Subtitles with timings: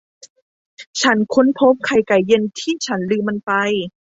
[1.01, 3.51] ฉันค้นพบไข่ไก่เย็นที่ฉันลืมมันไป